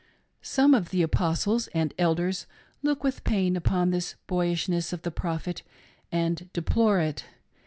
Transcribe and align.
Some 0.41 0.73
of 0.73 0.89
the 0.89 1.03
Apostles 1.03 1.67
and 1.75 1.93
Elders 1.99 2.47
look 2.81 3.03
with 3.03 3.23
pain 3.23 3.55
upon 3.55 3.91
this 3.91 4.15
boyishness 4.25 4.91
of 4.93 5.03
the 5.03 5.11
Prophet, 5.11 5.61
and 6.11 6.49
deplore 6.53 6.99
it. 6.99 7.25